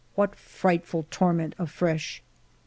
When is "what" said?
0.15-0.35